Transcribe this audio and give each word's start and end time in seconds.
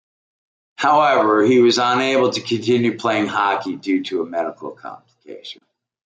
However 0.77 1.43
he 1.43 1.59
was 1.59 1.77
unable 1.77 2.31
to 2.31 2.41
continue 2.41 2.97
playing 2.97 3.27
hockey 3.27 3.75
due 3.75 4.03
to 4.05 4.23
a 4.23 4.25
medical 4.25 4.71
condition. 4.71 5.61